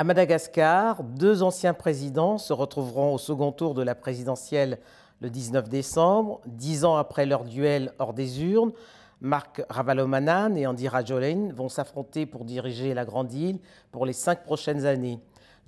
[0.00, 4.78] À Madagascar, deux anciens présidents se retrouveront au second tour de la présidentielle
[5.20, 8.70] le 19 décembre, dix ans après leur duel hors des urnes.
[9.20, 13.58] Marc Ravalomanan et Andy Rajoelina vont s'affronter pour diriger la Grande Île
[13.90, 15.18] pour les cinq prochaines années.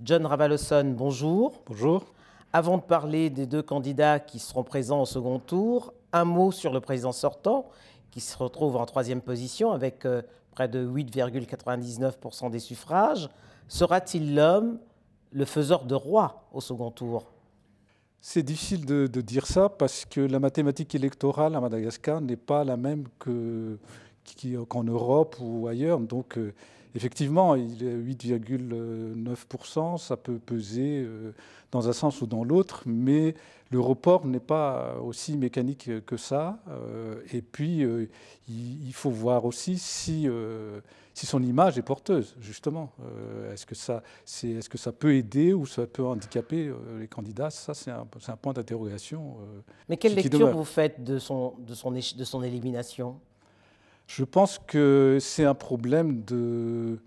[0.01, 1.61] John Ravaloson, bonjour.
[1.67, 2.05] Bonjour.
[2.53, 6.73] Avant de parler des deux candidats qui seront présents au second tour, un mot sur
[6.73, 7.67] le président sortant,
[8.13, 10.23] qui se retrouve en troisième position avec euh,
[10.53, 13.29] près de 8,99% des suffrages.
[13.71, 14.81] Sera-t-il l'homme,
[15.31, 17.31] le faiseur de roi au second tour?
[18.21, 22.77] C'est difficile de, dire ça parce que la mathématique électorale à Madagascar n'est pas la
[22.77, 23.05] même
[24.69, 26.01] qu'en Europe ou ailleurs.
[26.01, 26.53] Donc, euh,
[26.95, 31.33] effectivement, il est 8,9%, ça peut peser euh,
[31.73, 33.35] dans un sens ou dans l'autre, mais
[33.71, 36.59] le report n'est pas aussi mécanique que ça.
[36.69, 37.85] Euh, et puis,
[38.49, 40.29] il faut voir aussi si
[41.13, 42.93] si son image est porteuse, justement.
[43.53, 47.51] Est-ce, que ça, c'est, est-ce que ça peut aider ou ça peut handicaper les candidats?
[47.51, 49.37] Ça, c'est un, c'est un, point d'interrogation.
[49.89, 53.21] Mais quelle lecture vous faites de son, de, son, de son élimination?
[54.13, 56.99] Je pense que c'est un problème de,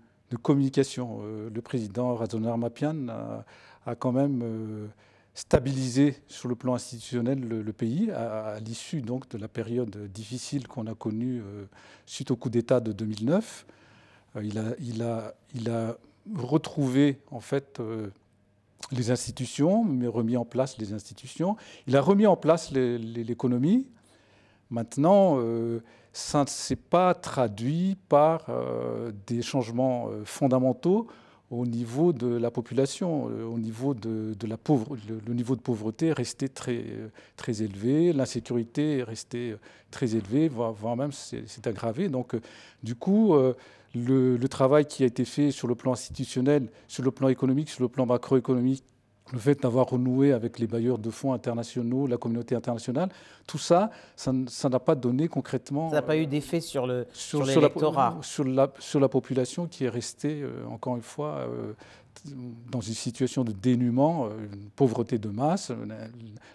[0.42, 1.20] communication.
[1.54, 3.08] le président Razonar Mapian
[3.84, 4.88] a, quand même
[5.34, 10.86] stabilisé sur le plan institutionnel le, pays à, l'issue donc de la période difficile qu'on
[10.86, 11.42] a connue
[12.06, 13.66] suite au coup d'État de 2009.
[14.36, 15.96] Euh, il a, il, a,
[16.34, 18.08] retrouvé en fait euh,
[18.92, 21.56] les institutions, mais remis en place les institutions.
[21.86, 23.86] Il a remis en place l'économie.
[24.70, 25.82] Maintenant, euh,
[26.14, 28.46] ça ne s'est pas traduit par
[29.26, 31.08] des changements fondamentaux
[31.50, 36.12] au niveau de la population, au niveau de, la pauvre, le, niveau de pauvreté est
[36.12, 36.84] resté très,
[37.36, 39.56] très élevé, l'insécurité est restée
[39.90, 42.08] très élevée, voire, même s'est aggravé.
[42.08, 42.34] Donc,
[42.82, 43.34] du coup,
[43.94, 47.82] le, travail qui a été fait sur le plan institutionnel, sur le plan économique, sur
[47.82, 48.84] le plan macroéconomique,
[49.32, 53.08] le fait d'avoir renoué avec les bailleurs de fonds internationaux, la communauté internationale,
[53.46, 55.88] tout ça, ça n'a pas donné concrètement.
[55.88, 58.18] Ça n'a pas eu d'effet sur l'électorat.
[58.22, 61.72] Sur, la, sur, la, population qui est restée, euh, encore une fois, euh,
[62.70, 65.72] dans une situation de dénuement, euh, une pauvreté de masse,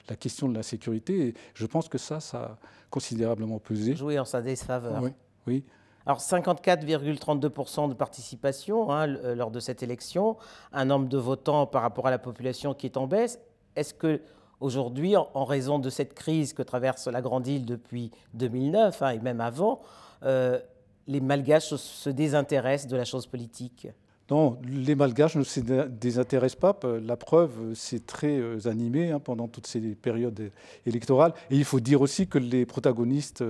[0.07, 1.33] la, question de la sécurité.
[1.55, 2.57] je pense que ça, ça a
[2.91, 3.95] considérablement pesé.
[3.95, 5.01] Joué en sa défaveur.
[5.01, 5.11] Oui.
[5.47, 5.63] oui.
[6.09, 10.37] Alors 54,32% de participation hein, euh, lors de cette élection,
[10.73, 13.37] un nombre de votants par rapport à la population qui est en baisse.
[13.75, 14.19] Est-ce que
[14.59, 19.19] aujourd'hui, en raison de cette crise que traverse la Grande Île depuis 2009 hein, et
[19.19, 19.81] même avant,
[20.23, 20.57] euh,
[21.05, 23.87] les Malgaches se désintéressent de la chose politique?
[24.31, 26.79] Non, les Malgaches ne se désintéressent pas.
[27.03, 30.49] La preuve, c'est très euh, animé hein, pendant toutes ces périodes
[30.87, 31.33] électorales.
[31.51, 33.43] Et il faut dire aussi que les protagonistes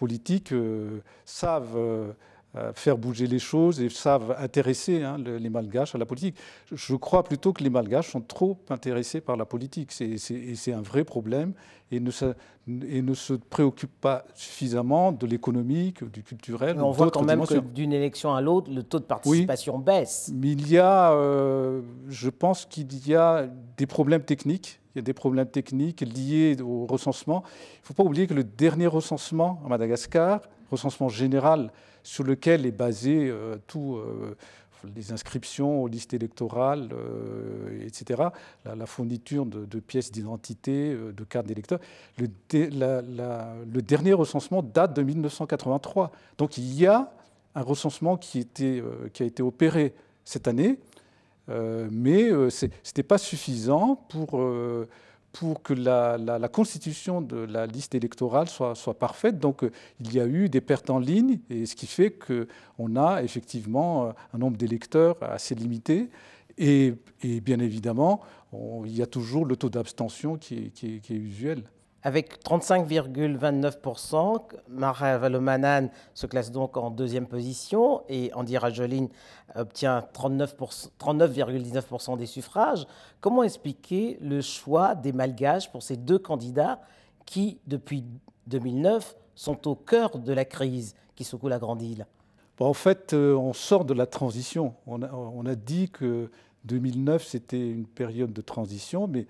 [0.00, 2.12] politiques euh, savent euh,
[2.56, 6.36] euh, faire bouger les choses et savent intéresser hein, les Malgaches à la politique.
[6.72, 9.92] Je crois plutôt que les Malgaches sont trop intéressés par la politique.
[9.92, 11.52] C'est un vrai problème
[11.92, 12.34] et ne, se,
[12.66, 16.76] et ne se préoccupent pas suffisamment de l'économique, du culturel.
[16.76, 20.32] Mais on voit quand même que d'une élection à l'autre, le taux de participation baisse.
[20.34, 21.12] Mais il y a,
[22.08, 23.46] je pense qu'il y a
[23.76, 27.42] des problèmes techniques il y a des problèmes techniques liés au recensement.
[27.46, 30.40] Il ne faut pas oublier que le dernier recensement à Madagascar,
[30.70, 31.70] recensement général
[32.02, 34.36] sur lequel est basé euh, tout, euh,
[34.96, 38.22] les inscriptions aux listes électorales, euh, etc.,
[38.64, 41.80] la, fourniture de, pièces d'identité, de cartes d'électeurs,
[42.18, 42.26] le,
[43.80, 46.10] dernier recensement date de 1983.
[46.38, 47.12] Donc il y a
[47.54, 50.89] un recensement qui, a été opéré cette année euh,
[51.90, 54.88] mais euh, ce n'était pas suffisant pour, euh,
[55.32, 59.38] pour que la, constitution de la liste électorale soit, soit parfaite.
[59.38, 59.64] Donc
[60.00, 64.12] il y a eu des pertes en ligne, et ce qui fait qu'on a effectivement
[64.32, 66.10] un nombre d'électeurs assez limité.
[66.58, 68.20] Et, et bien évidemment,
[68.84, 71.64] il y a toujours le taux d'abstention qui, qui est usuel.
[72.02, 79.08] Avec 35,29%, Mara Valomanan se classe donc en deuxième position et Andy Rajolin
[79.54, 82.86] obtient 39,19% des suffrages.
[83.20, 86.80] Comment expliquer le choix des Malgaches pour ces deux candidats
[87.26, 88.02] qui, depuis
[88.46, 92.06] 2009, sont au cœur de la crise qui secoue la Grande Île?
[92.60, 94.74] En fait, euh, on sort de la transition.
[94.86, 96.30] On a, on a dit que
[96.64, 99.26] 2009, c'était une période de transition, mais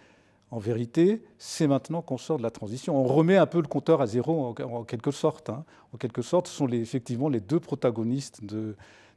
[0.51, 2.97] en vérité, c'est maintenant qu'on sort de la transition.
[2.97, 5.49] On remet un peu le compteur à zéro en, quelque sorte.
[5.49, 5.65] Hein.
[5.93, 8.75] En quelque sorte, ce sont les, effectivement les deux protagonistes de,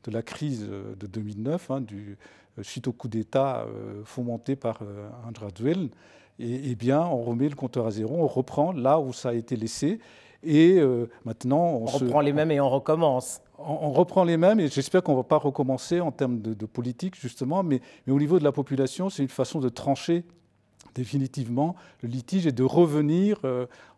[0.08, 2.18] la crise de 2009, hein, du,
[2.60, 5.90] euh, suite au coup d'État euh, fomenté par euh, Andra Duel.
[6.40, 9.56] Et, bien, on remet le compteur à zéro, on reprend là où ça a été
[9.56, 10.00] laissé.
[10.42, 10.82] Et
[11.24, 13.40] maintenant, on, reprend les mêmes et on recommence.
[13.60, 17.16] On, reprend les mêmes et j'espère qu'on ne va pas recommencer en termes de, politique,
[17.16, 20.26] justement, mais, mais, au niveau de la population, c'est une façon de trancher
[20.96, 23.40] définitivement le litige et de revenir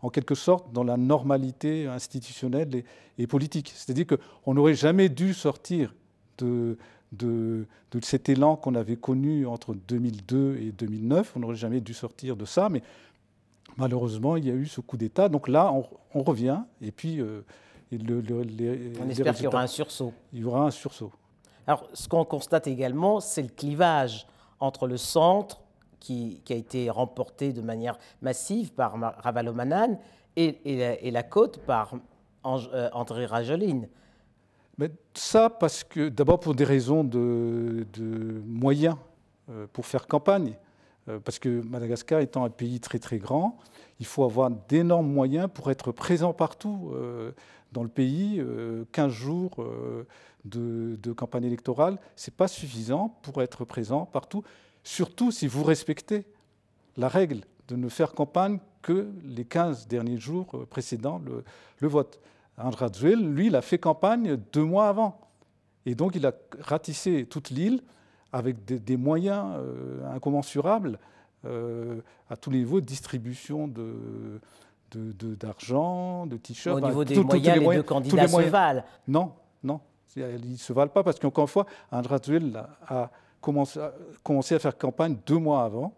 [0.02, 2.84] en quelque sorte dans la normalité institutionnelle
[3.18, 3.72] et, politique.
[3.76, 5.94] C'est-à-dire qu'on n'aurait jamais dû sortir
[6.38, 6.78] de,
[7.12, 7.66] de,
[8.02, 11.34] cet élan qu'on avait connu entre 2002 et 2009.
[11.36, 12.82] On n'aurait jamais dû sortir de ça, mais
[13.78, 15.30] malheureusement, il y a eu ce coup d'État.
[15.30, 15.74] Donc là,
[16.14, 17.22] on, revient, et puis...
[17.22, 17.42] Euh,
[17.92, 18.22] le,
[19.00, 20.12] on espère qu'il y aura un sursaut.
[20.34, 21.12] Il y aura un sursaut.
[21.68, 24.28] Alors, ce qu'on constate également, c'est le clivage
[24.60, 25.62] entre le centre,
[26.00, 29.98] qui, a été remporté de manière massive par Ravalomanan,
[30.36, 31.96] et, la, côte par
[32.46, 33.88] euh, André Rajoline.
[34.78, 37.86] Mais ça, parce que d'abord pour des raisons de,
[38.46, 38.98] moyens
[39.50, 40.58] euh, pour faire campagne,
[41.08, 43.58] euh, parce que Madagascar étant un pays très très grand,
[44.00, 46.92] il faut avoir d'énormes moyens pour être présent partout
[47.72, 48.44] dans le pays.
[48.92, 49.52] 15 jours
[50.44, 54.44] de, de, campagne électorale, ce n'est pas suffisant pour être présent partout,
[54.86, 56.26] surtout si vous respectez
[56.96, 61.44] la règle de ne faire campagne que les 15 derniers jours précédant le,
[61.80, 62.22] le vote.
[62.58, 65.20] Andrzej, lui, il a fait campagne deux mois avant.
[65.86, 67.82] Et donc, il a ratissé toute l'île
[68.32, 71.00] avec des, moyens euh, incommensurables
[71.46, 74.42] euh, à tous les niveaux de distribution de,
[74.94, 76.78] d'argent, de, t-shirts.
[76.78, 78.84] Au niveau des moyens, les, deux candidats se valent.
[79.08, 79.34] Non,
[79.64, 79.80] non,
[80.16, 82.50] ils ne se valent pas parce qu'encore une fois, Andrzej a commencé,
[82.88, 83.12] a
[84.24, 85.94] commencé à faire campagne deux mois avant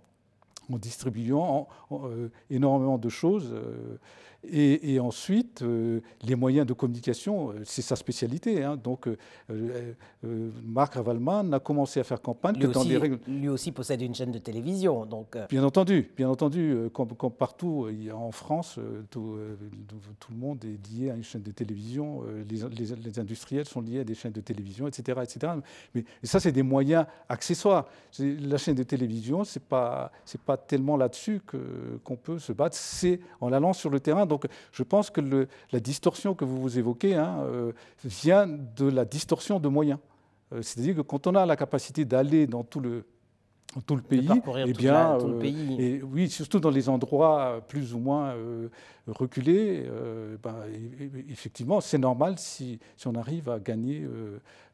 [0.72, 3.54] en distribuant euh, énormément de choses.
[4.50, 8.64] Et, ensuite, euh, les moyens de communication, euh, c'est sa spécialité.
[8.64, 8.78] Hein.
[8.78, 9.08] Donc,
[9.50, 9.94] euh,
[10.64, 13.20] Marc Ravalman a commencé à faire campagne lui aussi, les règles.
[13.28, 15.06] Lui aussi possède une chaîne de télévision.
[15.06, 15.38] Donc...
[15.50, 16.90] Bien entendu, bien entendu.
[16.94, 18.80] Comme, partout en France,
[19.10, 19.38] tout,
[20.20, 22.24] tout, le monde est lié à une chaîne de télévision.
[22.50, 22.62] Les,
[23.04, 25.20] les, industriels sont liés à des chaînes de télévision, etc.
[25.24, 25.54] etc.
[25.94, 27.88] Mais ça, c'est des moyens accessoires.
[28.20, 30.12] La chaîne de télévision, ce n'est pas,
[30.46, 31.42] pas tellement là-dessus
[32.04, 32.76] qu'on peut se battre.
[32.76, 34.26] C'est en allant sur le terrain.
[34.26, 37.72] Donc je pense que la distorsion que vous vous évoquez hein, euh,
[38.04, 40.00] vient de la distorsion de moyens.
[40.54, 43.06] Euh, c'est-à-dire que quand on a la capacité d'aller dans tout le,
[43.86, 45.76] tout le pays, et eh bien, tout le euh, pays.
[45.80, 48.34] Et, oui, surtout dans les endroits plus ou moins
[49.08, 49.86] reculés,
[50.42, 50.56] ben,
[51.30, 54.08] effectivement, c'est normal si, si, on arrive à gagner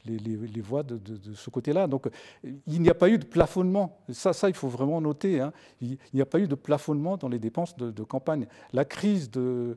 [0.05, 1.87] les, les, voix de, de, ce côté-là.
[1.87, 2.07] Donc,
[2.43, 3.97] il n'y a pas eu de plafonnement.
[4.09, 5.39] Ça, ça il faut vraiment noter.
[5.39, 5.53] Hein.
[5.81, 8.47] Il n'y a pas eu de plafonnement dans les dépenses de, campagne.
[8.73, 9.75] La crise de, euh,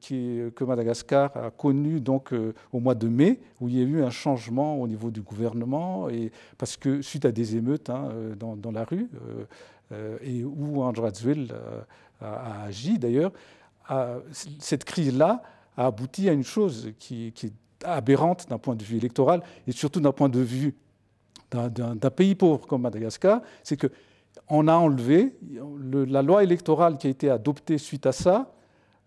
[0.00, 3.84] qui, que Madagascar a connue donc, euh, au mois de mai, où il y a
[3.84, 8.08] eu un changement au niveau du gouvernement, et, parce que suite à des émeutes hein,
[8.12, 9.08] euh, dans, la rue,
[10.22, 11.48] et où Andrzej
[12.20, 13.32] a, a, agi d'ailleurs,
[14.32, 15.42] cette crise-là
[15.76, 17.52] a abouti à une chose qui, est
[17.84, 20.74] aberrante d'un point de vue électoral et surtout d'un point de vue
[21.50, 25.36] d'un pays pauvre comme Madagascar, c'est qu'on a enlevé
[26.08, 28.55] la loi électorale qui a été adoptée suite à ça euh,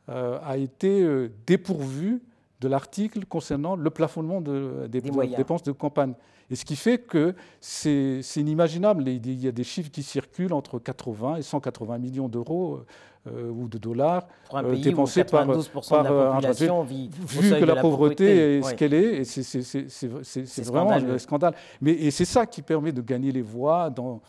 [0.10, 2.22] a été euh, dépourvue
[2.62, 6.14] de l'article concernant le plafonnement des, dépenses de campagne.
[6.52, 9.08] Et ce qui fait que c'est inimaginable.
[9.08, 12.82] Il y a des chiffres qui circulent entre 80 et 180 millions d'euros
[13.28, 17.76] euh, ou de dollars euh, dépensés par, par de la population vit vu que la,
[17.76, 21.54] pauvreté, est ce qu'elle est, c'est vraiment un scandale.
[21.82, 24.22] Mais et c'est ça qui permet de gagner les voix dans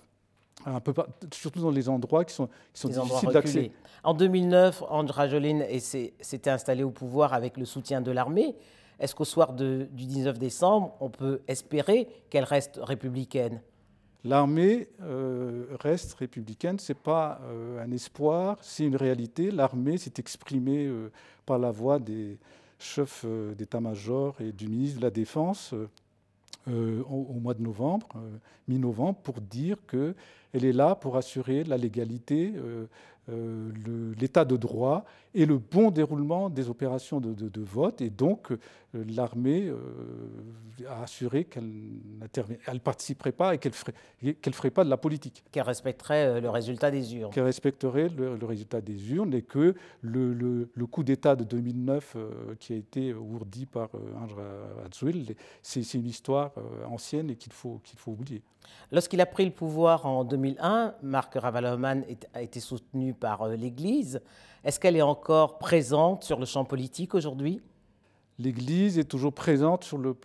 [0.67, 0.93] un peu,
[1.33, 3.71] surtout dans les endroits qui sont, qui sont difficiles d'accès.
[4.05, 8.57] En 2009, Andra Joline s'était installé au pouvoir avec le soutien de l'armée.
[8.99, 13.63] Est-ce qu'au soir du 19 décembre, on peut espérer qu'elle reste républicaine?
[14.23, 19.51] L'armée euh, reste républicaine, ce n'est pas euh, un espoir, c'est une réalité.
[19.51, 21.11] L'armée s'est exprimée euh,
[21.47, 22.39] par la voix des
[22.79, 23.25] chefs
[23.57, 25.75] d'état-major et du ministre de la Défense
[26.69, 28.09] au, mois de novembre,
[28.69, 32.87] mi-novembre, pour dire qu'elle est là pour assurer la légalité euh,
[34.19, 38.01] l'état de droit et le bon déroulement des opérations de, vote.
[38.01, 39.77] Et donc, euh, l'armée euh,
[40.89, 45.45] a assuré qu'elle ne participerait pas et qu'elle ne ferait, ferait, pas de la politique.
[45.53, 47.33] Qu'elle respecterait le résultat des urnes.
[47.33, 52.17] Qu'elle respecterait le, résultat des urnes et que le, le coup d'État de 2009
[52.59, 54.43] qui a été ourdi par André
[55.63, 56.53] c'est une histoire
[56.89, 58.43] ancienne et qu'il faut, qu'il faut oublier.
[58.93, 64.21] Lorsqu'il a pris le pouvoir en 2001, Marc Ravaloman a été soutenu par euh, l'Église.
[64.65, 67.61] Est-ce qu'elle est encore présente sur le champ politique aujourd'hui?
[68.39, 70.17] L'Église est toujours présente sur le,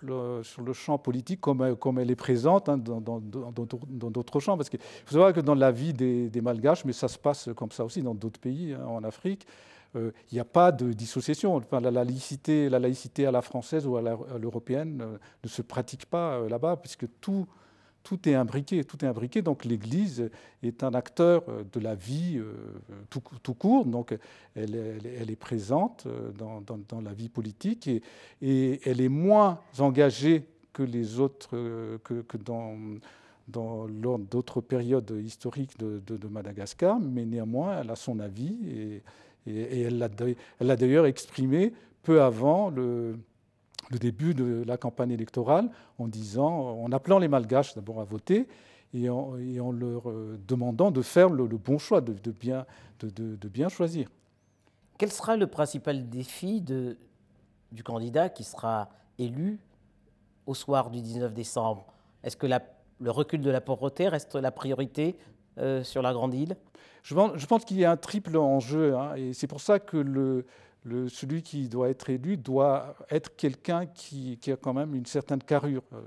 [0.43, 4.55] sur le champ politique comme, comme elle est présente hein, dans, dans, d'autres champs.
[4.55, 7.71] Parce qu'il faut savoir que dans la vie des, Malgaches, mais ça se passe comme
[7.71, 9.45] ça aussi dans d'autres pays hein, en Afrique,
[9.95, 11.61] il n'y a pas de dissociation.
[11.71, 14.01] la, laïcité, la laïcité à la française ou à
[14.37, 17.47] l'européenne ne se pratique pas là-bas, puisque tout,
[18.05, 19.41] tout est imbriqué, tout est imbriqué.
[19.41, 20.29] Donc l'Église
[20.63, 22.53] est un acteur euh, de la vie euh,
[23.09, 24.17] tout, court, donc
[24.55, 27.89] elle, est présente euh, dans, la vie politique
[28.41, 31.49] et, elle est moins engagée que les autres,
[32.03, 32.75] que, dans,
[33.47, 39.03] d'autres périodes historiques de, Madagascar, mais néanmoins elle a son avis et,
[39.47, 43.17] et elle l'a d'ailleurs exprimé peu avant le,
[43.91, 48.47] le début de la campagne électorale en disant, en appelant les Malgaches d'abord à voter
[48.93, 49.35] et en,
[49.71, 52.65] leur euh, demandant de faire le, bon choix, de, bien,
[53.01, 54.09] de, bien, choisir.
[54.97, 58.89] Quel sera le principal défi du candidat qui sera
[59.19, 59.59] élu
[60.45, 61.85] au soir du 19 décembre?
[62.23, 65.17] Est-ce que le recul de la pauvreté reste la priorité
[65.57, 66.55] euh, sur la Grande Île?
[67.03, 70.47] Je pense, qu'il y a un triple enjeu, hein, et c'est pour ça que le,
[71.09, 75.83] celui qui doit être élu doit être quelqu'un qui, a quand même une certaine carrure.
[75.93, 76.01] Euh,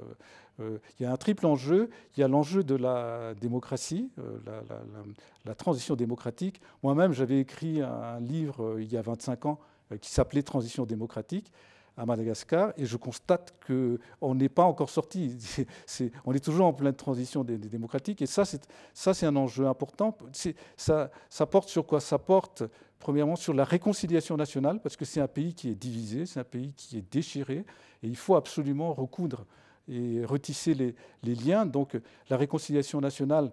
[0.61, 1.91] euh, il y a un triple enjeu.
[2.17, 4.39] Il y a l'enjeu de la démocratie, euh,
[5.45, 6.61] la, transition démocratique.
[6.83, 9.59] Moi-même, j'avais écrit un livre il y a 25 ans
[10.01, 11.51] qui s'appelait Transition démocratique
[11.99, 15.37] à Madagascar et je constate qu'on n'est pas encore sorti.
[16.25, 20.17] on est toujours en pleine transition démocratique et ça, c'est un enjeu important.
[20.77, 21.11] Ça,
[21.51, 22.01] porte sur quoi?
[22.01, 22.63] Ça porte
[23.01, 26.45] premièrement sur la réconciliation nationale, parce que c'est un pays qui est divisé, c'est un
[26.45, 27.65] pays qui est déchiré,
[28.03, 29.45] et il faut absolument recoudre
[29.89, 31.67] et retisser les, les liens.
[31.67, 31.97] Donc
[32.29, 33.53] la réconciliation nationale,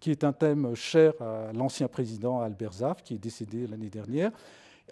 [0.00, 4.32] qui est un thème cher à l'ancien président Albert Zaf, qui est décédé l'année dernière,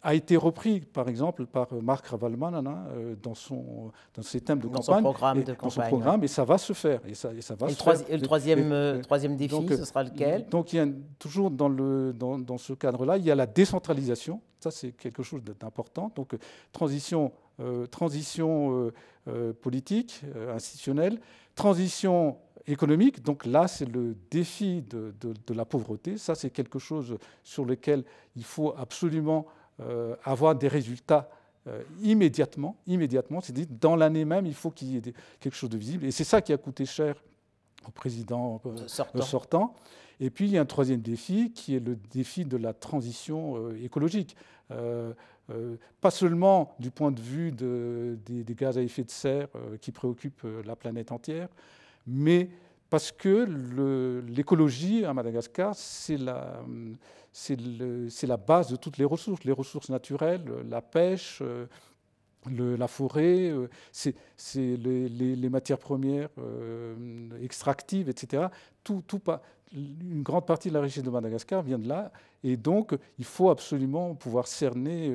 [0.02, 4.58] a été repris, par exemple, par Marc Ravalman hein, euh, dans, son, dans ses thèmes
[4.58, 4.96] de dans campagne.
[4.96, 7.00] Son programme et, de dans son programme, et ça va se faire.
[7.06, 10.46] Et, ça, ça va et, le, le troisième, euh, troisième défi, ce sera lequel?
[10.48, 10.86] Donc, il y a
[11.18, 14.40] toujours dans, le, dans, dans ce cadre-là, il y a la décentralisation.
[14.60, 16.10] Ça, c'est quelque chose d'important.
[16.16, 16.36] Donc,
[16.72, 18.90] transition, euh, transition
[19.60, 20.22] politique,
[20.54, 21.20] institutionnelle,
[21.54, 23.22] transition économique.
[23.22, 26.16] Donc là, c'est le défi de, de, de, la pauvreté.
[26.18, 28.04] Ça, c'est quelque chose sur lequel
[28.36, 29.46] il faut absolument
[30.24, 31.30] avoir des résultats
[31.68, 33.40] euh, immédiatement, immédiatement.
[33.40, 35.02] C'est-à-dire dans l'année même, il faut qu'il y ait
[35.40, 36.04] quelque chose de visible.
[36.04, 37.16] Et c'est ça qui a coûté cher
[37.86, 39.74] au président euh, sortant.
[40.20, 43.70] Et puis il y a un troisième défi qui est le défi de la transition
[43.76, 44.36] écologique.
[44.68, 49.48] pas seulement du point de vue des, gaz à effet de serre
[49.80, 51.48] qui préoccupent la planète entière,
[52.06, 52.50] mais
[52.90, 56.62] parce que l'écologie à Madagascar, c'est la,
[58.36, 61.66] base de toutes les ressources, les ressources naturelles, la pêche, euh,
[62.46, 64.14] la forêt, euh, c'est
[64.56, 68.46] les, matières premières euh, extractives, etc.
[68.82, 69.04] Tout,
[69.74, 72.10] une grande partie de la richesse de Madagascar vient de là,
[72.42, 75.14] et donc il faut absolument pouvoir cerner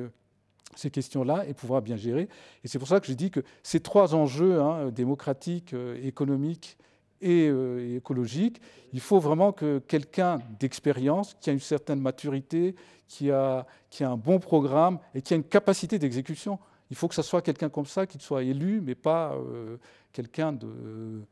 [0.76, 2.28] ces questions-là et pouvoir bien gérer.
[2.62, 6.78] Et c'est pour ça que je dis que ces trois enjeux, hein, démocratiques, économiques
[7.24, 8.60] euh, et, écologique.
[8.92, 12.74] Il faut vraiment que quelqu'un d'expérience, qui a une certaine maturité,
[13.08, 16.58] qui a, qui a un bon programme et qui a une capacité d'exécution,
[16.90, 19.78] il faut que ce soit quelqu'un comme ça qui soit élu, mais pas euh,
[20.12, 21.22] quelqu'un de,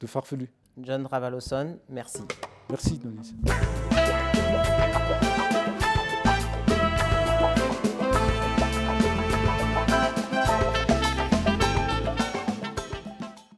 [0.00, 0.50] de, farfelu.
[0.78, 2.22] John Ravaloson, merci.
[2.68, 3.34] Merci, Denise.